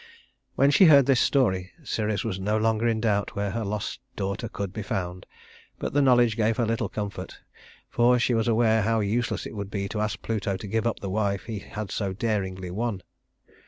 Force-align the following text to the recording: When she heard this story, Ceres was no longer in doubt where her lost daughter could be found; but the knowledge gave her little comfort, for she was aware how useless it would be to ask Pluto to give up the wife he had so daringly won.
When 0.55 0.71
she 0.71 0.85
heard 0.85 1.05
this 1.05 1.19
story, 1.19 1.73
Ceres 1.83 2.23
was 2.23 2.39
no 2.39 2.57
longer 2.57 2.87
in 2.87 3.01
doubt 3.01 3.35
where 3.35 3.51
her 3.51 3.63
lost 3.63 3.99
daughter 4.15 4.49
could 4.49 4.73
be 4.73 4.81
found; 4.81 5.27
but 5.77 5.93
the 5.93 6.01
knowledge 6.01 6.35
gave 6.35 6.57
her 6.57 6.65
little 6.65 6.89
comfort, 6.89 7.37
for 7.87 8.17
she 8.17 8.33
was 8.33 8.47
aware 8.47 8.81
how 8.81 9.01
useless 9.01 9.45
it 9.45 9.55
would 9.55 9.69
be 9.69 9.87
to 9.89 10.01
ask 10.01 10.19
Pluto 10.23 10.57
to 10.57 10.67
give 10.67 10.87
up 10.87 11.01
the 11.01 11.09
wife 11.11 11.43
he 11.43 11.59
had 11.59 11.91
so 11.91 12.13
daringly 12.13 12.71
won. 12.71 13.03